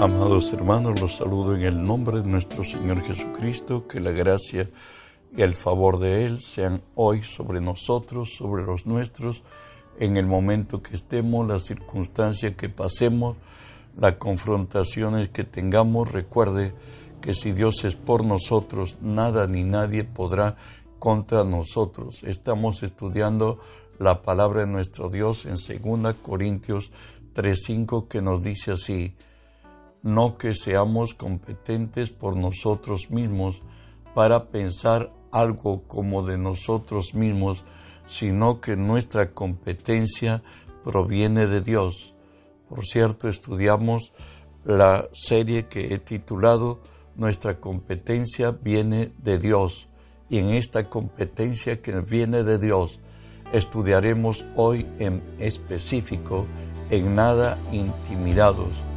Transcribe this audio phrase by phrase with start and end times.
[0.00, 4.70] Amados hermanos, los saludo en el nombre de nuestro Señor Jesucristo, que la gracia
[5.36, 9.42] y el favor de Él sean hoy sobre nosotros, sobre los nuestros,
[9.98, 13.36] en el momento que estemos, la circunstancia que pasemos,
[13.94, 16.10] las confrontaciones que tengamos.
[16.10, 16.72] Recuerde
[17.20, 20.56] que si Dios es por nosotros, nada ni nadie podrá
[20.98, 22.22] contra nosotros.
[22.22, 23.60] Estamos estudiando
[23.98, 26.90] la palabra de nuestro Dios en 2 Corintios
[27.34, 29.14] 3:5 que nos dice así:
[30.02, 33.62] no que seamos competentes por nosotros mismos
[34.14, 37.64] para pensar algo como de nosotros mismos,
[38.06, 40.42] sino que nuestra competencia
[40.84, 42.14] proviene de Dios.
[42.68, 44.12] Por cierto, estudiamos
[44.64, 46.80] la serie que he titulado
[47.16, 49.88] Nuestra competencia viene de Dios.
[50.28, 53.00] Y en esta competencia que viene de Dios,
[53.52, 56.46] estudiaremos hoy en específico
[56.88, 58.89] en nada intimidados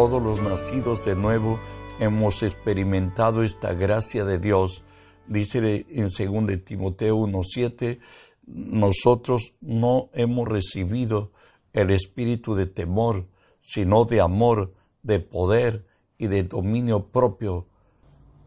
[0.00, 1.60] todos los nacidos de nuevo
[1.98, 4.82] hemos experimentado esta gracia de Dios.
[5.26, 8.00] Dice en 2 Timoteo 1:7,
[8.46, 11.32] nosotros no hemos recibido
[11.74, 13.26] el espíritu de temor,
[13.58, 15.84] sino de amor, de poder
[16.16, 17.66] y de dominio propio.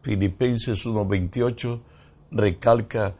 [0.02, 1.82] Filipenses 1:28
[2.32, 3.14] recalca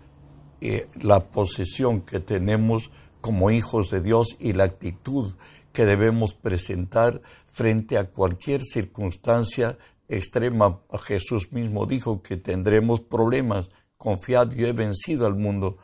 [0.60, 2.90] eh, la posesión que tenemos
[3.20, 5.34] como hijos de Dios y la actitud
[5.72, 7.20] que debemos presentar
[7.54, 10.80] frente a cualquier circunstancia extrema.
[11.04, 13.70] Jesús mismo dijo que tendremos problemas.
[13.96, 15.78] Confiad, yo he vencido al mundo.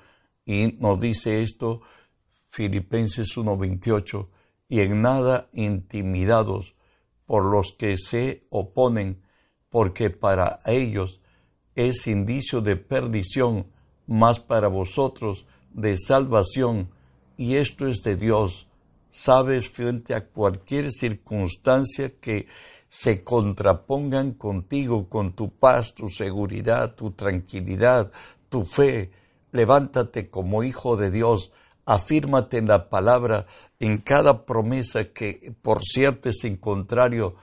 [0.45, 1.81] Y nos dice esto
[2.49, 4.29] Filipenses 1:28,
[4.69, 6.75] y en nada intimidados
[7.25, 9.23] por los que se oponen,
[9.69, 11.21] porque para ellos
[11.77, 13.69] es indicio de perdición,
[14.09, 16.91] más para vosotros de salvación,
[17.37, 18.67] y esto es de Dios
[19.11, 22.47] sabes frente a cualquier circunstancia que
[22.89, 28.11] se contrapongan contigo, con tu paz, tu seguridad, tu tranquilidad,
[28.49, 29.11] tu fe.
[29.53, 31.53] Levántate como hijo de Dios,
[31.87, 33.47] afírmate en la palabra,
[33.79, 37.37] en cada promesa que, por cierto, es en contrario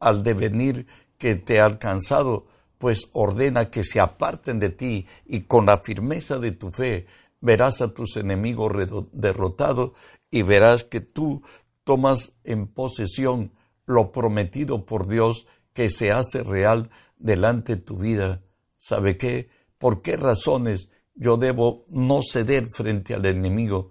[0.00, 0.86] al devenir
[1.18, 2.46] que te ha alcanzado,
[2.78, 7.06] pues ordena que se aparten de ti y con la firmeza de tu fe
[7.40, 8.72] verás a tus enemigos
[9.12, 9.92] derrotados
[10.32, 11.42] y verás que tú
[11.84, 13.52] tomas en posesión
[13.86, 18.42] lo prometido por Dios que se hace real delante de tu vida.
[18.78, 19.50] ¿Sabe qué?
[19.78, 23.90] ¿Por qué razones yo debo no ceder frente al enemigo?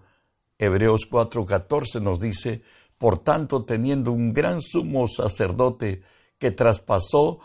[0.57, 2.63] Hebreos 4:14 nos dice,
[2.97, 6.01] por tanto, teniendo un gran sumo sacerdote
[6.37, 7.39] que traspasó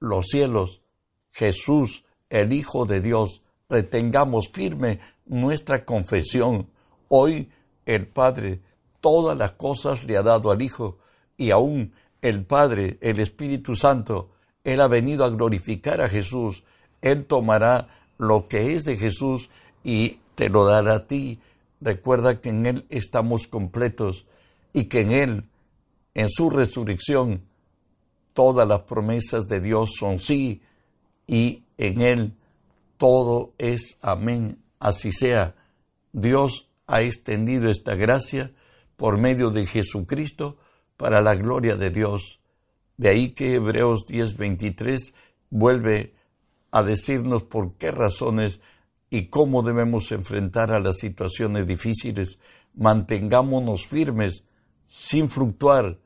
[0.00, 0.82] los cielos,
[1.28, 6.70] Jesús, el Hijo de Dios, retengamos firme nuestra confesión.
[7.08, 7.50] Hoy
[7.88, 8.60] el Padre
[9.00, 10.98] todas las cosas le ha dado al Hijo
[11.36, 14.30] y aún el Padre, el Espíritu Santo,
[14.64, 16.64] Él ha venido a glorificar a Jesús.
[17.00, 17.88] Él tomará
[18.18, 19.50] lo que es de Jesús
[19.82, 21.40] y te lo dará a ti.
[21.80, 24.26] Recuerda que en Él estamos completos
[24.72, 25.44] y que en Él,
[26.14, 27.42] en su resurrección,
[28.34, 30.60] todas las promesas de Dios son sí
[31.26, 32.34] y en Él
[32.98, 34.58] todo es amén.
[34.80, 35.54] Así sea.
[36.12, 38.52] Dios ha extendido esta gracia
[38.96, 40.56] por medio de Jesucristo
[40.96, 42.40] para la gloria de Dios.
[42.96, 45.14] De ahí que Hebreos 10:23
[45.50, 46.14] vuelve
[46.72, 48.60] a decirnos por qué razones
[49.10, 52.38] y cómo debemos enfrentar a las situaciones difíciles.
[52.74, 54.44] Mantengámonos firmes
[54.86, 55.98] sin fluctuar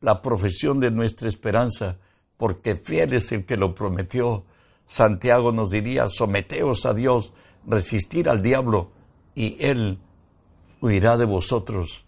[0.00, 1.98] la profesión de nuestra esperanza,
[2.36, 4.44] porque fiel es el que lo prometió.
[4.84, 7.32] Santiago nos diría, someteos a Dios,
[7.66, 8.90] resistir al diablo,
[9.34, 9.98] y él
[10.82, 12.04] huirá de vosotros.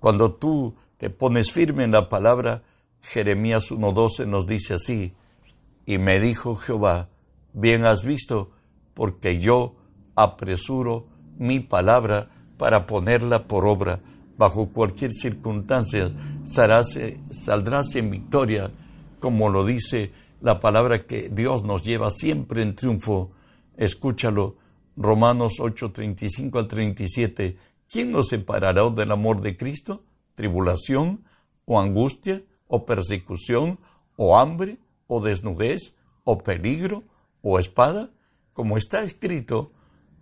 [0.00, 2.62] Cuando tú te pones firme en la palabra,
[3.02, 5.12] Jeremías 1.12 nos dice así,
[5.86, 7.10] y me dijo Jehová,
[7.52, 8.50] bien has visto,
[8.94, 9.76] porque yo
[10.16, 11.06] apresuro
[11.38, 14.00] mi palabra para ponerla por obra.
[14.36, 16.10] Bajo cualquier circunstancia
[16.44, 18.70] saldrás en victoria,
[19.18, 23.32] como lo dice la palabra que Dios nos lleva siempre en triunfo.
[23.76, 24.56] Escúchalo,
[24.96, 30.04] Romanos 8, 35 al 37 ¿quién nos separará del amor de Cristo?
[30.36, 31.24] ¿Tribulación
[31.66, 33.78] o angustia o persecución
[34.16, 34.78] o hambre
[35.08, 35.94] o desnudez
[36.24, 37.02] o peligro
[37.42, 38.10] o espada?
[38.52, 39.72] Como está escrito,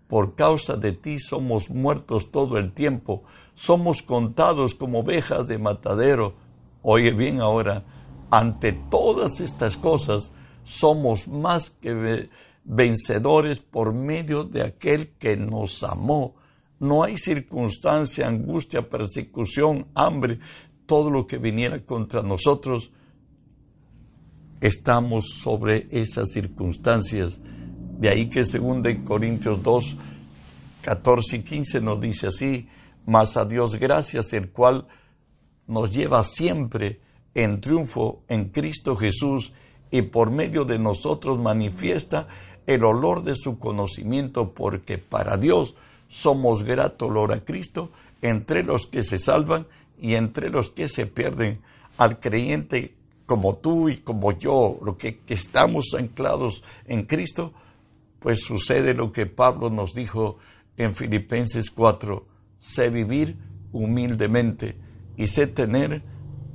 [0.08, 3.22] por causa de ti somos muertos todo el tiempo,
[3.54, 6.34] somos contados como ovejas de matadero.
[6.82, 7.84] Oye bien ahora,
[8.30, 10.32] ante todas estas cosas,
[10.64, 12.30] somos más que
[12.64, 16.34] vencedores por medio de aquel que nos amó.
[16.80, 20.38] No hay circunstancia, angustia, persecución, hambre,
[20.86, 22.90] todo lo que viniera contra nosotros.
[24.60, 27.40] Estamos sobre esas circunstancias.
[27.98, 29.96] De ahí que 2 Corintios 2,
[30.82, 32.68] 14 y 15 nos dice así,
[33.06, 34.86] mas a Dios gracias, el cual
[35.66, 37.00] nos lleva siempre
[37.34, 39.52] en triunfo en Cristo Jesús
[39.90, 42.28] y por medio de nosotros manifiesta
[42.66, 45.74] el olor de su conocimiento, porque para Dios
[46.08, 47.90] somos grato olor a Cristo
[48.22, 49.66] entre los que se salvan
[50.00, 51.60] y entre los que se pierden.
[51.96, 52.94] Al creyente
[53.26, 57.52] como tú y como yo, lo que, que estamos anclados en Cristo,
[58.20, 60.38] pues sucede lo que Pablo nos dijo
[60.78, 62.26] en Filipenses 4,
[62.58, 63.36] sé vivir
[63.72, 64.78] humildemente
[65.16, 66.02] y sé tener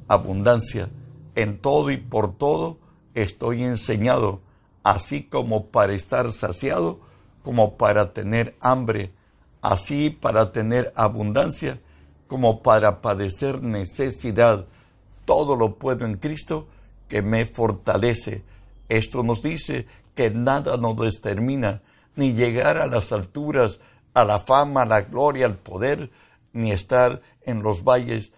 [0.08, 0.90] abundancia.
[1.36, 2.80] En todo y por todo
[3.14, 4.42] estoy enseñado,
[4.84, 7.02] así como para estar saciado,
[7.44, 9.12] como para tener hambre,
[9.64, 11.80] así para tener abundancia,
[12.28, 14.68] como para padecer necesidad.
[15.26, 16.68] Todo lo puedo en Cristo
[17.08, 18.44] que me fortalece.
[18.90, 21.82] Esto nos dice que nada nos determina,
[22.16, 23.80] ni llegar a las alturas,
[24.14, 26.12] a la fama, a la gloria, al poder,
[26.52, 28.34] ni estar en los valles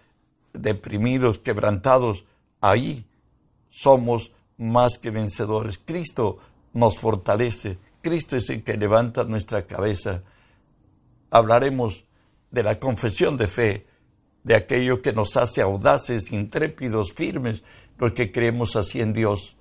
[0.52, 2.24] deprimidos, quebrantados,
[2.60, 3.04] ahí
[3.68, 5.78] somos más que vencedores.
[5.84, 6.38] Cristo
[6.72, 10.22] nos fortalece, Cristo es el que levanta nuestra cabeza.
[11.36, 12.06] Hablaremos
[12.50, 13.86] de la confesión de fe,
[14.42, 17.62] de aquello que nos hace audaces, intrépidos, firmes,
[17.98, 19.54] porque creemos así en Dios.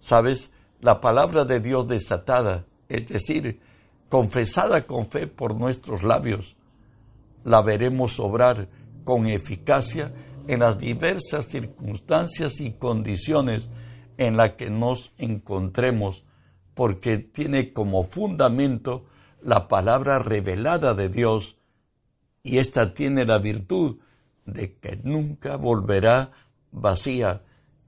[0.00, 0.52] ¿Sabes?
[0.82, 3.58] La palabra de Dios desatada, es decir,
[4.10, 6.56] confesada con fe por nuestros labios,
[7.42, 8.68] la veremos obrar
[9.04, 10.12] con eficacia
[10.46, 13.70] en las diversas circunstancias y condiciones
[14.18, 16.24] en las que nos encontremos,
[16.74, 19.06] porque tiene como fundamento
[19.42, 21.56] la palabra revelada de Dios
[22.42, 23.98] y ésta tiene la virtud
[24.46, 26.30] de que nunca volverá
[26.72, 27.42] vacía.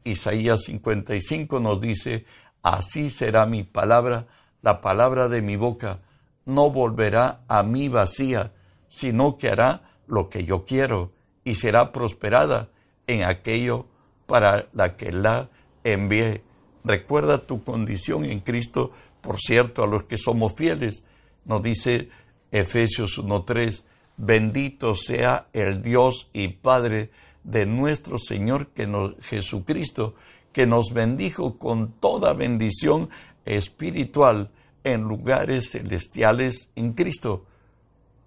[0.04, 2.24] Isaías 55 nos dice,
[2.62, 4.26] así será mi palabra,
[4.62, 6.00] la palabra de mi boca,
[6.44, 8.52] no volverá a mí vacía,
[8.88, 11.12] sino que hará lo que yo quiero
[11.44, 12.68] y será prosperada
[13.06, 13.86] en aquello
[14.26, 15.48] para la que la
[15.84, 16.42] envié.
[16.84, 21.04] Recuerda tu condición en Cristo, por cierto, a los que somos fieles.
[21.50, 22.10] Nos dice
[22.52, 23.82] Efesios 1.3,
[24.16, 27.10] bendito sea el Dios y Padre
[27.42, 28.88] de nuestro Señor que
[29.20, 30.14] Jesucristo,
[30.52, 33.10] que nos bendijo con toda bendición
[33.44, 34.52] espiritual
[34.84, 37.46] en lugares celestiales en Cristo.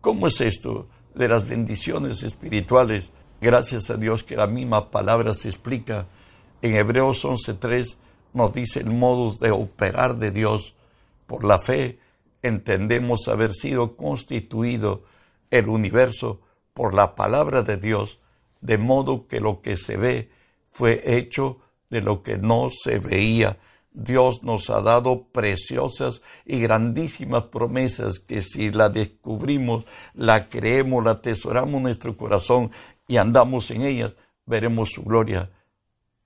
[0.02, 0.90] ¿Cómo es esto?
[1.16, 3.14] de las bendiciones espirituales.
[3.40, 6.08] Gracias a Dios que la misma palabra se explica.
[6.62, 7.96] En Hebreos 11.3
[8.34, 10.76] nos dice el modo de operar de Dios.
[11.26, 12.00] Por la fe
[12.44, 15.04] entendemos haber sido constituido
[15.50, 16.42] el universo
[16.74, 18.20] por la palabra de Dios,
[18.62, 20.30] de modo que lo que se ve
[20.70, 21.60] fue hecho
[21.90, 23.58] de lo que no se veía
[23.94, 31.12] Dios nos ha dado preciosas y grandísimas promesas que si la descubrimos, la creemos, la
[31.12, 32.72] atesoramos en nuestro corazón
[33.08, 34.16] y andamos en ellas,
[34.46, 35.52] veremos su gloria.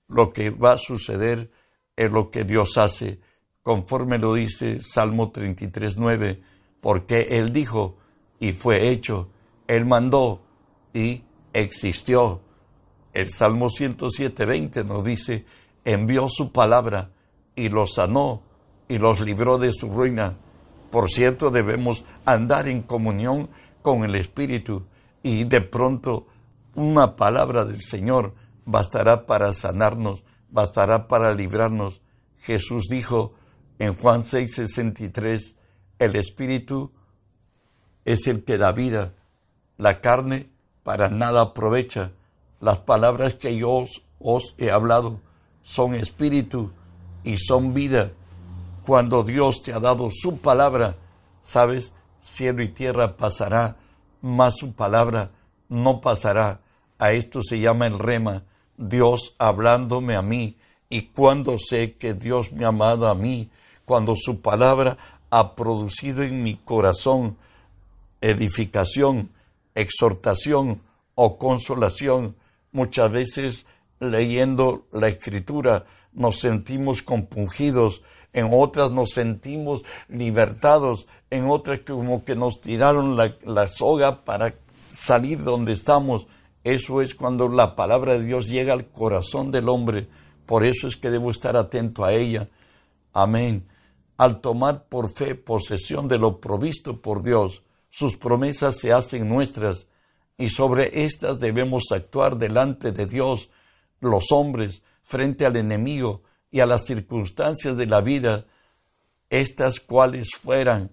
[0.08, 1.50] Lo que va a suceder
[1.94, 3.20] es lo que Dios hace,
[3.68, 6.40] conforme lo dice Salmo 33, 9,
[6.80, 7.98] porque Él dijo
[8.40, 9.28] y fue hecho,
[9.66, 10.40] Él mandó
[10.94, 12.40] y existió.
[13.12, 15.44] El Salmo 107, 20 nos dice,
[15.84, 17.10] envió su palabra
[17.54, 18.40] y los sanó
[18.88, 20.38] y los libró de su ruina.
[20.90, 23.50] Por cierto, debemos andar en comunión
[23.82, 24.86] con el Espíritu
[25.22, 26.26] y de pronto
[26.74, 28.32] una palabra del Señor
[28.64, 32.00] bastará para sanarnos, bastará para librarnos.
[32.38, 33.34] Jesús dijo
[33.78, 35.56] en Juan 6:63,
[35.98, 36.92] el Espíritu
[38.04, 39.14] es el que da vida,
[39.76, 40.50] la carne
[40.82, 42.12] para nada aprovecha.
[42.60, 45.20] Las palabras que yo os, os he hablado
[45.62, 46.72] son espíritu
[47.22, 48.12] y son vida.
[48.84, 50.96] Cuando Dios te ha dado su palabra,
[51.42, 53.76] sabes, cielo y tierra pasará,
[54.22, 55.30] mas su palabra
[55.68, 56.62] no pasará.
[56.98, 58.44] A esto se llama el rema,
[58.76, 60.56] Dios hablándome a mí.
[60.88, 63.50] Y cuando sé que Dios me ha amado a mí,
[63.88, 64.98] cuando su palabra
[65.30, 67.38] ha producido en mi corazón
[68.20, 69.30] edificación,
[69.74, 70.82] exhortación
[71.14, 72.36] o consolación,
[72.70, 73.66] muchas veces
[73.98, 78.02] leyendo la escritura nos sentimos compungidos,
[78.34, 84.54] en otras nos sentimos libertados, en otras como que nos tiraron la, soga para
[84.90, 86.26] salir donde estamos.
[86.62, 90.08] Eso es cuando la palabra de Dios llega al corazón del hombre.
[90.44, 92.48] Por eso es que debo estar atento a ella.
[93.14, 93.64] Amén.
[94.18, 99.86] Al tomar por fe posesión de lo provisto por Dios, sus promesas se hacen nuestras
[100.36, 103.48] y sobre estas debemos actuar delante de Dios,
[104.00, 108.46] los hombres, frente al enemigo y a las circunstancias de la vida,
[109.30, 110.90] estas cuales fueran.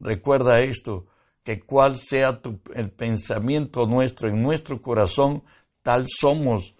[0.00, 1.06] Recuerda esto,
[1.42, 2.40] que cual sea
[2.74, 5.44] el pensamiento nuestro en nuestro corazón,
[5.82, 6.74] tal somos.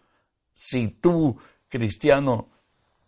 [0.55, 1.37] Si tú,
[1.69, 2.49] cristiano,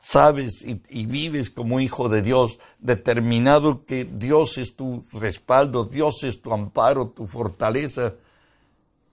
[0.06, 6.40] sabes y, vives como hijo de Dios, determinado que Dios es tu respaldo, Dios es
[6.40, 8.14] tu amparo, tu fortaleza,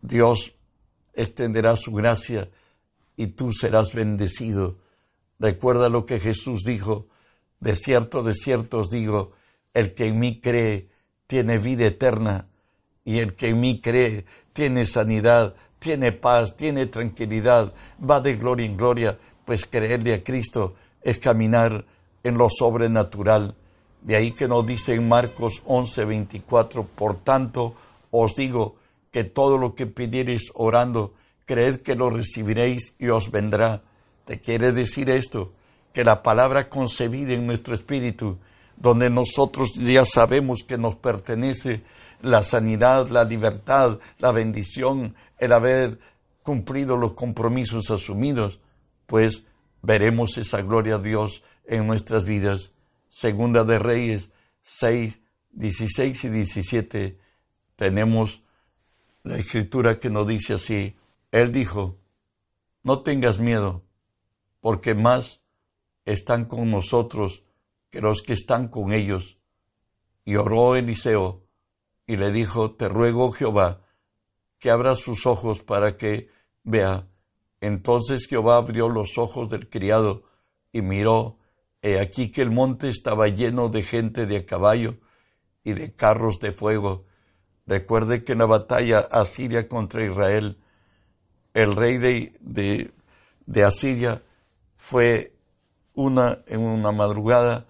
[0.04, 0.54] Dios
[1.16, 2.48] extenderá su gracia
[3.18, 4.78] y tú serás bendecido.
[5.40, 7.08] Recuerda lo que Jesús dijo,
[7.60, 9.32] de cierto, de cierto os digo,
[9.74, 10.90] el que en mí cree
[11.26, 12.46] tiene vida eterna
[13.04, 18.68] y el que en mí cree tiene sanidad, tiene paz, tiene tranquilidad, va de gloria
[18.68, 21.86] en gloria, pues creerle a Cristo es caminar
[22.24, 23.56] en lo sobrenatural.
[24.02, 27.76] De ahí que nos dice en Marcos 11, 24, por tanto
[28.12, 28.76] os digo
[29.12, 31.14] que todo lo que pidiereis orando,
[31.46, 33.82] creed que lo recibiréis y os vendrá.
[34.26, 35.52] Te quiere decir esto,
[35.94, 38.38] que la palabra concebida en nuestro espíritu,
[38.76, 41.84] donde nosotros ya sabemos que nos pertenece
[42.22, 46.00] la sanidad, la libertad, la bendición, el haber
[46.42, 48.60] cumplido los compromisos asumidos,
[49.06, 49.44] pues
[49.84, 52.72] veremos esa gloria a Dios en nuestras vidas.
[53.10, 55.22] Segunda de Reyes 6,
[55.52, 57.20] 16 y 17
[57.76, 58.42] tenemos
[59.24, 60.96] la escritura que nos dice así.
[61.32, 62.00] Él dijo,
[62.82, 63.84] no tengas miedo,
[64.62, 65.42] porque más
[66.06, 67.44] están con nosotros
[67.90, 69.38] que los que están con ellos.
[70.26, 71.46] Y oró Eliseo
[72.08, 73.86] y le dijo, te ruego Jehová,
[74.60, 76.30] que abra sus ojos para que
[76.64, 77.08] vea.
[77.64, 80.24] Entonces Jehová abrió los ojos del criado
[80.74, 81.38] y miró,
[81.82, 84.98] he aquí que el monte estaba lleno de gente de a caballo
[85.64, 87.06] y de carros de fuego.
[87.66, 90.58] Recuerde que en la batalla asiria contra Israel,
[91.54, 92.92] el rey de,
[93.46, 94.22] de, Asiria
[94.76, 95.34] fue
[95.94, 97.66] una, en una madrugada,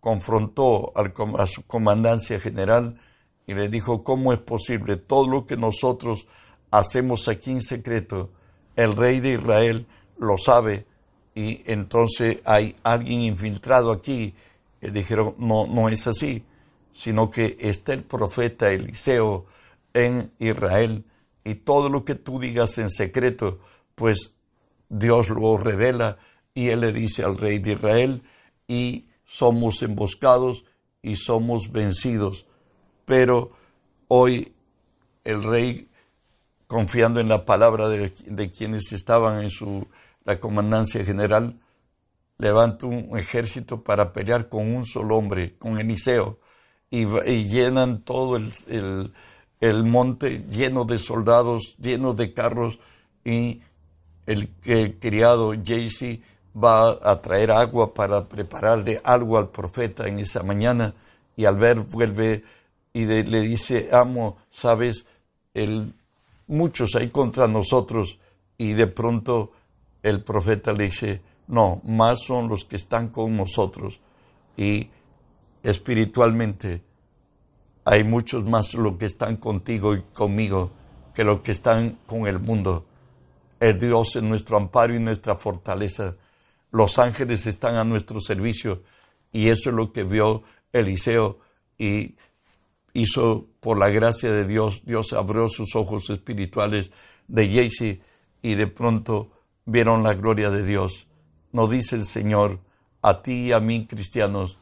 [0.00, 2.98] confrontó al, a su comandancia general
[3.46, 6.26] y le dijo, ¿cómo es posible todo lo que nosotros
[6.70, 8.30] hacemos aquí en secreto?
[8.76, 9.86] El rey de Israel
[10.18, 10.86] lo sabe
[11.34, 14.34] y entonces hay alguien infiltrado aquí.
[14.80, 16.44] Dijeron, no, no es así,
[16.92, 19.46] sino que está el profeta Eliseo
[19.92, 21.04] en Israel
[21.44, 23.60] y todo lo que tú digas en secreto,
[23.94, 24.32] pues
[24.88, 26.18] Dios lo revela
[26.54, 28.22] y él le dice al rey de Israel
[28.68, 30.64] y somos emboscados
[31.02, 32.46] y somos vencidos
[33.04, 33.52] pero
[34.08, 34.52] hoy
[35.24, 35.88] el rey,
[36.74, 39.86] confiando en la palabra de, quienes estaban en su,
[40.24, 41.60] la comandancia general,
[42.36, 46.40] levanta un ejército para pelear con un solo hombre, con Eliseo,
[46.90, 47.06] y,
[47.44, 49.12] llenan todo el,
[49.60, 52.80] el, monte lleno de soldados, lleno de carros,
[53.24, 53.62] y
[54.26, 56.22] el, el criado Jaycee
[56.60, 60.92] va a traer agua para prepararle algo al profeta en esa mañana,
[61.36, 62.42] y al ver vuelve
[62.92, 65.06] y le dice, amo, sabes,
[65.54, 65.94] el,
[66.46, 68.18] muchos hay contra nosotros
[68.58, 69.52] y de pronto
[70.02, 74.00] el profeta le dice, no, más son los que están con nosotros
[74.56, 74.88] y
[75.62, 76.82] espiritualmente
[77.84, 80.70] hay muchos más los que están contigo y conmigo
[81.14, 82.86] que los que están con el mundo.
[83.60, 86.16] El Dios es nuestro amparo y nuestra fortaleza.
[86.70, 88.82] Los ángeles están a nuestro servicio
[89.32, 91.38] y eso es lo que vio Eliseo
[91.78, 92.16] y
[92.94, 96.90] hizo por la gracia de Dios, Dios abrió sus ojos espirituales
[97.28, 98.00] de Jaycee
[98.40, 99.30] y de pronto
[99.66, 101.08] vieron la gloria de Dios.
[101.52, 102.60] Nos dice el Señor
[103.02, 104.58] a ti y a mí cristianos,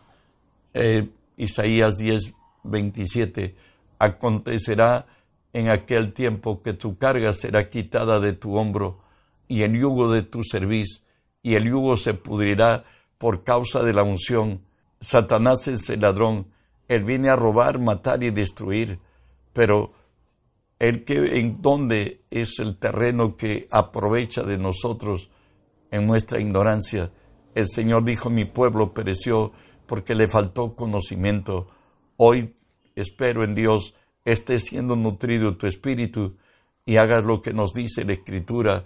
[0.75, 2.35] eh, Isaías 10,
[2.65, 3.55] 27,
[3.99, 5.07] acontecerá
[5.53, 9.01] en aquel tiempo que tu carga será quitada de tu hombro
[9.49, 11.03] y el yugo de tu cerviz,
[11.43, 12.85] y el yugo se pudrirá
[13.19, 14.63] por causa de la unción.
[15.01, 16.47] Satanás es el ladrón,
[16.95, 18.99] él viene a robar, matar y destruir,
[19.53, 19.93] pero
[20.79, 25.31] el que en dónde es el terreno que aprovecha de nosotros
[25.91, 27.13] en nuestra ignorancia.
[27.55, 29.53] El Señor dijo, mi pueblo pereció
[29.87, 31.69] porque le faltó conocimiento.
[32.17, 32.57] Hoy
[32.97, 33.95] espero en Dios
[34.25, 36.37] esté siendo nutrido tu espíritu
[36.85, 38.85] y hagas lo que nos dice la Escritura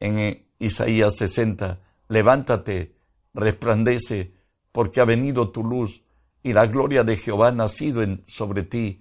[0.00, 1.80] en Isaías 60.
[2.08, 2.94] Levántate,
[3.34, 4.32] resplandece,
[4.72, 6.02] porque ha venido tu luz
[6.42, 9.00] y la gloria de Jehová ha nacido en, sobre ti,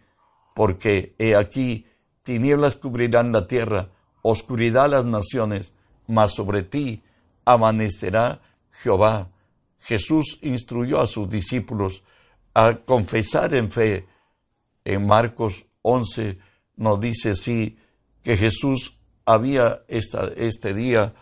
[0.56, 1.86] porque he aquí
[2.24, 3.90] tinieblas cubrirán la tierra,
[4.22, 5.74] oscuridad las naciones,
[6.08, 7.04] mas sobre ti
[7.46, 8.42] amanecerá
[8.72, 9.30] Jehová.
[9.80, 12.04] Jesús instruyó a sus discípulos
[12.54, 14.08] a confesar en fe.
[14.84, 16.40] En Marcos 11
[16.76, 17.78] nos dice así
[18.24, 21.14] que Jesús había este día,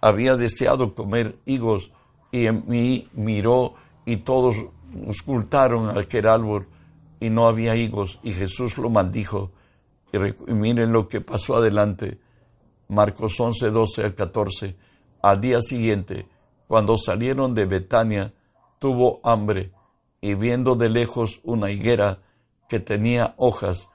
[0.00, 1.92] había deseado comer higos
[2.32, 3.74] y en mí miró
[4.04, 4.56] y todos
[5.08, 6.68] ocultaron aquel árbol
[7.20, 9.52] y no había higos y Jesús lo maldijo.
[10.12, 12.18] Y, miren lo que pasó adelante.
[12.88, 14.76] Marcos 11, 12 al 14.
[15.22, 16.28] Al día siguiente,
[16.68, 18.32] cuando salieron de Betania,
[18.78, 19.72] tuvo hambre
[20.20, 22.20] y viendo de lejos una higuera
[22.68, 23.88] que tenía hojas,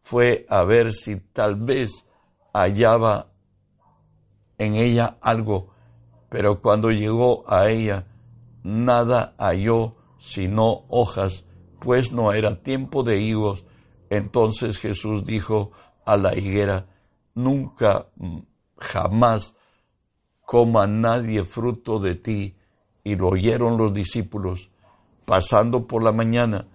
[0.00, 2.06] fue a ver si tal vez
[2.52, 3.28] hallaba
[4.58, 5.68] en ella algo,
[6.28, 8.06] pero cuando llegó a ella,
[8.62, 11.44] nada halló sino hojas,
[11.80, 13.66] pues no era tiempo de higos.
[14.08, 15.70] Entonces Jesús dijo
[16.06, 16.86] a la higuera,
[17.34, 18.06] nunca
[18.78, 19.54] jamás
[20.46, 22.56] coma nadie fruto de ti.
[23.04, 24.70] Y lo oyeron los discípulos.
[25.26, 26.68] Pasando por la mañana,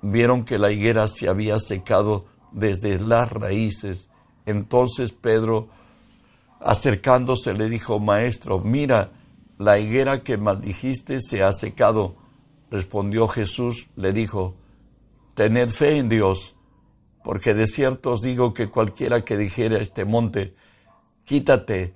[0.00, 4.08] vieron que la higuera se había secado desde las raíces.
[4.46, 5.68] Entonces Pedro,
[6.58, 9.10] acercándose, le dijo, Maestro, mira,
[9.58, 12.27] la higuera que maldijiste se ha secado.
[12.70, 14.54] Respondió Jesús, le dijo,
[15.34, 16.54] Tened fe en Dios,
[17.24, 20.54] porque de cierto os digo que cualquiera que dijera a este monte,
[21.24, 21.94] quítate,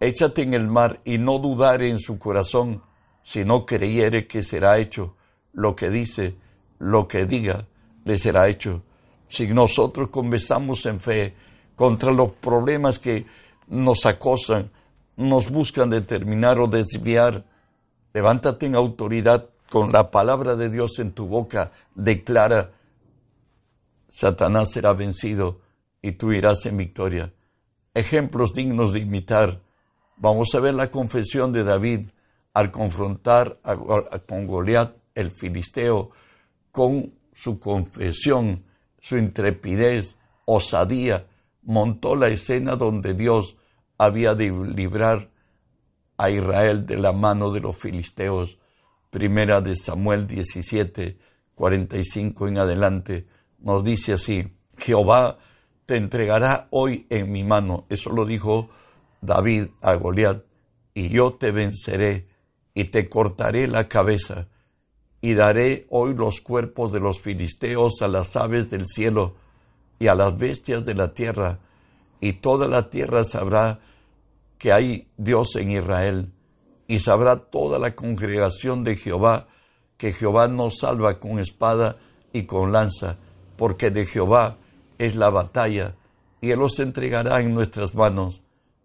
[0.00, 2.82] échate en el mar, y no dudare en su corazón,
[3.22, 5.16] si no creyere que será hecho
[5.52, 6.36] lo que dice,
[6.78, 7.66] lo que diga,
[8.04, 8.82] le será hecho.
[9.28, 11.34] Si nosotros conversamos en fe
[11.74, 13.24] contra los problemas que
[13.68, 14.70] nos acosan,
[15.16, 17.44] nos buscan determinar o desviar,
[18.12, 22.72] levántate en autoridad con la palabra de Dios en tu boca, declara,
[24.08, 25.60] Satanás será vencido
[26.00, 27.32] y tú irás en victoria.
[27.94, 29.60] Ejemplos dignos de imitar.
[30.16, 32.08] Vamos a ver la confesión de David
[32.52, 33.76] al confrontar a,
[34.20, 36.10] con Goliat el filisteo
[36.70, 38.64] con su confesión,
[39.00, 41.26] su intrepidez, osadía,
[41.62, 43.56] montó la escena donde Dios
[43.98, 45.30] había de librar
[46.16, 48.58] a Israel de la mano de los filisteos.
[49.14, 51.16] Primera de Samuel 17,
[51.54, 53.28] 45 en adelante,
[53.60, 55.38] nos dice así, Jehová
[55.86, 57.86] te entregará hoy en mi mano.
[57.88, 58.70] Eso lo dijo
[59.20, 60.42] David a Goliat,
[60.94, 62.26] y yo te venceré
[62.74, 64.48] y te cortaré la cabeza
[65.20, 69.36] y daré hoy los cuerpos de los filisteos a las aves del cielo
[70.00, 71.60] y a las bestias de la tierra,
[72.20, 73.78] y toda la tierra sabrá
[74.58, 76.33] que hay Dios en Israel,
[76.86, 79.48] y sabrá toda la congregación de Jehová
[79.96, 81.96] que Jehová nos salva con espada
[82.32, 83.16] y con lanza,
[83.56, 84.58] porque de Jehová
[84.98, 85.94] es la batalla,
[86.40, 88.42] y él los entregará en nuestras manos.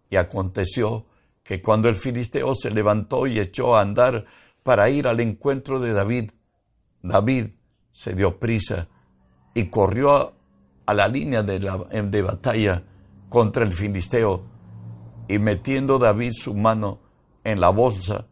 [0.08, 1.04] Y aconteció
[1.42, 4.24] que cuando el filisteo se levantó y echó a andar
[4.62, 6.30] para ir al encuentro de David.
[7.02, 7.48] David
[7.92, 8.88] se dio prisa
[9.54, 10.34] y corrió
[10.86, 12.84] a la línea de batalla
[13.28, 14.44] contra el filisteo
[15.28, 17.00] y metiendo David su mano
[17.44, 18.26] en la bolsa,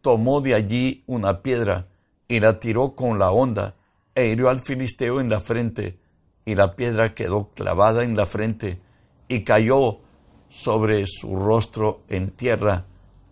[0.00, 1.88] tomó de allí una piedra
[2.28, 3.74] y la tiró con la honda
[4.14, 5.98] e hirió al filisteo en la frente
[6.44, 8.80] y la piedra quedó clavada en la frente
[9.28, 10.00] y cayó
[10.48, 12.86] sobre su rostro en tierra.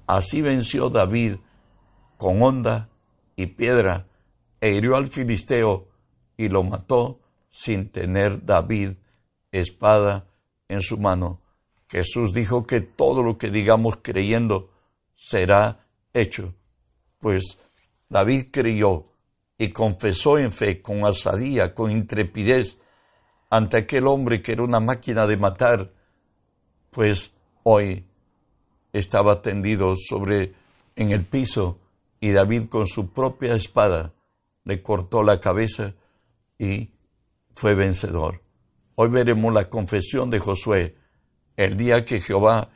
[0.06, 1.36] Así venció David
[2.16, 2.88] con honda
[3.36, 4.06] y piedra,
[4.60, 5.86] e hirió al filisteo
[6.36, 8.92] y lo mató sin tener David
[9.52, 10.26] espada
[10.68, 11.40] en su mano.
[11.88, 14.70] Jesús dijo que todo lo que digamos creyendo
[15.18, 16.54] será hecho.
[17.18, 17.58] Pues
[18.08, 19.06] David creyó
[19.58, 22.78] y confesó en fe, con asadía, con intrepidez,
[23.50, 25.92] ante aquel hombre que era una máquina de matar,
[26.90, 27.32] pues
[27.64, 28.06] hoy
[28.92, 30.54] estaba tendido sobre
[30.94, 31.80] en el piso
[32.20, 34.14] y David con su propia espada
[34.64, 35.94] le cortó la cabeza
[36.58, 36.90] y
[37.50, 38.42] fue vencedor.
[38.94, 40.96] Hoy veremos la confesión de Josué,
[41.56, 42.70] el día que Jehová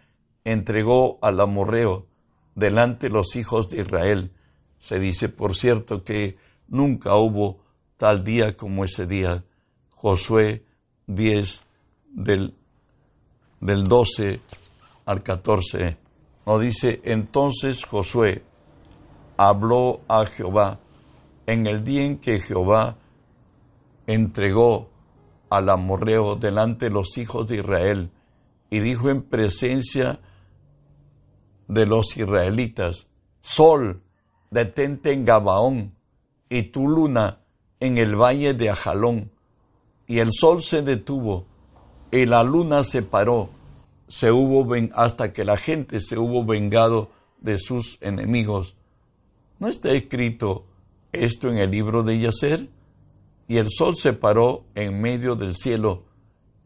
[0.45, 2.12] entregó al amorreo
[2.55, 4.33] delante de los hijos de Israel.
[4.79, 6.37] Se dice, por cierto, que
[6.69, 7.61] nunca hubo
[7.97, 9.45] tal día como ese día.
[9.91, 10.65] Josué
[11.07, 11.63] 10
[12.09, 12.55] del,
[13.61, 14.41] del 12
[15.05, 15.97] al 14.
[16.47, 18.43] Nos dice, entonces Josué
[19.37, 20.81] habló a Jehová
[21.47, 22.97] en el día en que Jehová
[24.07, 24.91] entregó
[25.51, 28.11] al amorreo delante de los hijos de Israel
[28.71, 30.32] y dijo en presencia de
[31.87, 33.07] los israelitas,
[33.41, 34.03] Sol,
[34.51, 35.95] detente en Gabaón
[36.49, 37.41] y tu luna
[37.81, 39.33] en el valle de Ajalón.
[40.07, 41.47] Y el sol se detuvo
[42.11, 43.51] y la luna se paró,
[44.07, 48.77] se hubo hasta que la gente se hubo vengado de sus enemigos
[49.63, 50.65] ¿No está escrito
[51.13, 52.69] esto en el libro de Yacer?
[53.47, 56.03] Y el sol se paró en medio del cielo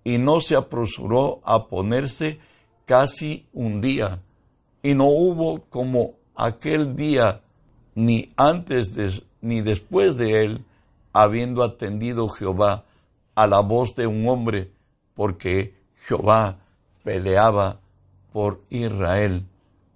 [0.02, 2.38] y no se apresuró a ponerse
[2.86, 4.22] casi un día.
[4.86, 7.42] Y no hubo como aquel día
[7.96, 8.92] ni antes
[9.40, 10.64] ni después de él,
[11.12, 12.84] habiendo atendido Jehová
[13.34, 14.70] a la voz de un hombre,
[15.14, 16.58] porque Jehová
[17.02, 17.80] peleaba
[18.32, 19.44] por Israel,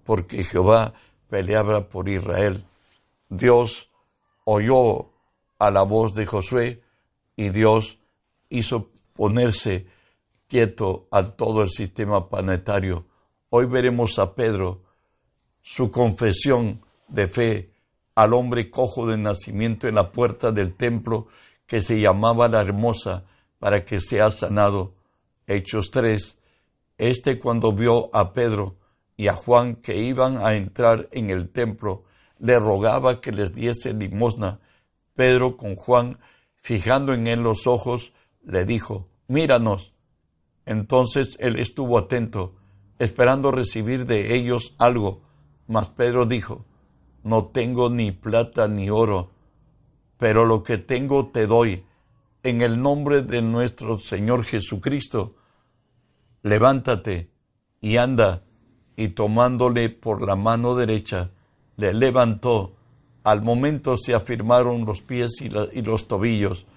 [0.03, 0.93] porque Jehová
[1.29, 2.61] peleaba por Israel.
[3.29, 3.89] Dios
[4.43, 5.11] oyó
[5.57, 6.83] a la voz de Josué
[7.37, 7.97] y Dios
[8.49, 9.87] hizo ponerse
[10.49, 13.05] quieto a todo el sistema planetario.
[13.53, 14.81] Hoy veremos a Pedro,
[15.61, 17.73] su confesión de fe
[18.15, 21.27] al hombre cojo de nacimiento en la puerta del templo
[21.65, 23.25] que se llamaba la hermosa
[23.59, 24.93] para que sea sanado.
[25.47, 26.37] Hechos 3.
[26.97, 28.77] Este cuando vio a Pedro
[29.17, 32.05] y a Juan que iban a entrar en el templo,
[32.39, 34.61] le rogaba que les diese limosna.
[35.13, 36.19] Pedro con Juan,
[36.55, 39.91] fijando en él los ojos, le dijo, míranos.
[40.65, 42.55] Entonces él estuvo atento,
[43.01, 45.21] esperando recibir de ellos algo.
[45.67, 46.65] Mas Pedro dijo,
[47.23, 49.31] no tengo ni plata ni oro,
[50.17, 51.83] pero lo que tengo te doy.
[52.43, 55.35] En el nombre de nuestro Señor Jesucristo,
[56.43, 57.31] levántate
[57.81, 58.43] y anda.
[58.95, 61.31] Y tomándole por la mano derecha,
[61.77, 62.73] le levantó.
[63.23, 66.67] Al momento se afirmaron los pies y, los tobillos,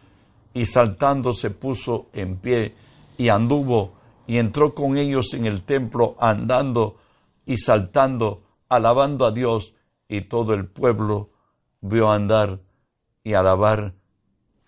[0.55, 2.75] y saltando se puso en pie
[3.19, 3.93] y anduvo
[4.27, 6.99] y entró con ellos en el templo andando
[7.47, 9.75] y saltando, alabando a Dios
[10.09, 11.31] y todo el pueblo
[11.81, 12.61] vio andar
[13.23, 13.95] y alabar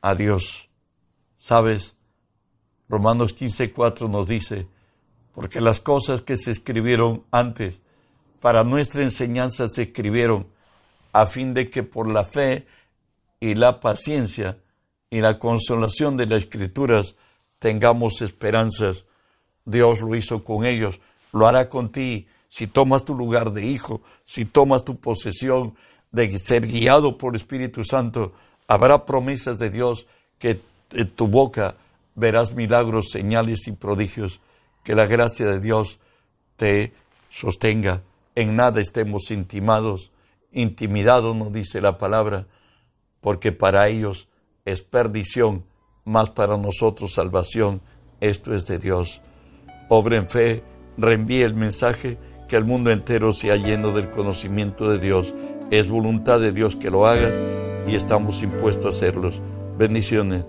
[0.02, 0.68] a Dios.
[1.36, 1.96] ¿Sabes?
[2.88, 4.68] Romanos 15:4 nos dice,
[5.34, 7.80] porque las cosas que se escribieron antes
[8.40, 10.46] para nuestra enseñanza se escribieron
[11.12, 12.66] a fin de que por la fe
[13.40, 14.58] y la paciencia
[15.10, 17.16] y la consolación de las escrituras
[17.58, 19.04] tengamos esperanzas.
[19.66, 21.00] Dios lo hizo con ellos,
[21.32, 25.74] lo hará con ti si tomas tu lugar de hijo, si tomas tu posesión
[26.10, 28.32] de ser guiado por el Espíritu Santo,
[28.66, 30.06] habrá promesas de Dios
[30.38, 31.76] que en tu boca
[32.14, 34.40] verás milagros, señales y prodigios.
[34.84, 35.98] Que la gracia de Dios
[36.56, 36.94] te
[37.28, 38.02] sostenga.
[38.34, 40.10] En nada estemos intimados,
[40.52, 42.46] intimidados, nos dice la palabra,
[43.20, 44.28] porque para ellos
[44.64, 45.64] es perdición,
[46.04, 47.82] más para nosotros salvación.
[48.20, 49.20] Esto es de Dios.
[49.88, 50.64] Obra en fe,
[50.96, 52.18] reenvíe el mensaje
[52.48, 55.32] que el mundo entero sea lleno del conocimiento de Dios.
[55.70, 57.34] Es voluntad de Dios que lo hagas
[57.86, 59.40] y estamos impuestos a hacerlos.
[59.78, 60.44] Bendiciones.